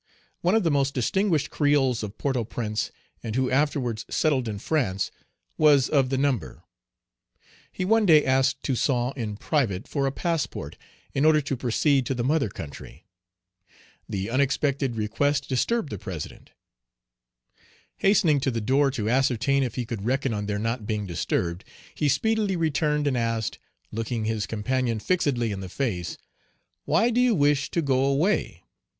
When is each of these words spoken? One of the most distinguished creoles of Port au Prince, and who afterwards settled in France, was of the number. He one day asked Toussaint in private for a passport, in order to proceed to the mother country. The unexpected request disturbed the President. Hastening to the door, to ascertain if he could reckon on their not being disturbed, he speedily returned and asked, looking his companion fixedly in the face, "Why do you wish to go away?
One 0.41 0.55
of 0.55 0.63
the 0.63 0.71
most 0.71 0.95
distinguished 0.95 1.51
creoles 1.51 2.01
of 2.01 2.17
Port 2.17 2.35
au 2.35 2.43
Prince, 2.43 2.89
and 3.21 3.35
who 3.35 3.51
afterwards 3.51 4.03
settled 4.09 4.47
in 4.47 4.57
France, 4.57 5.11
was 5.59 5.89
of 5.89 6.09
the 6.09 6.17
number. 6.17 6.63
He 7.71 7.85
one 7.85 8.07
day 8.07 8.25
asked 8.25 8.63
Toussaint 8.63 9.15
in 9.15 9.37
private 9.37 9.87
for 9.87 10.07
a 10.07 10.11
passport, 10.11 10.75
in 11.13 11.23
order 11.23 11.39
to 11.41 11.55
proceed 11.55 12.07
to 12.07 12.15
the 12.15 12.23
mother 12.23 12.49
country. 12.49 13.05
The 14.09 14.31
unexpected 14.31 14.95
request 14.95 15.47
disturbed 15.47 15.91
the 15.91 15.99
President. 15.99 16.49
Hastening 17.97 18.39
to 18.39 18.49
the 18.49 18.59
door, 18.59 18.89
to 18.89 19.07
ascertain 19.07 19.61
if 19.61 19.75
he 19.75 19.85
could 19.85 20.03
reckon 20.03 20.33
on 20.33 20.47
their 20.47 20.57
not 20.57 20.87
being 20.87 21.05
disturbed, 21.05 21.63
he 21.93 22.09
speedily 22.09 22.55
returned 22.55 23.05
and 23.05 23.15
asked, 23.15 23.59
looking 23.91 24.25
his 24.25 24.47
companion 24.47 24.97
fixedly 24.99 25.51
in 25.51 25.59
the 25.59 25.69
face, 25.69 26.17
"Why 26.85 27.11
do 27.11 27.21
you 27.21 27.35
wish 27.35 27.69
to 27.69 27.83
go 27.83 28.03
away? 28.05 28.63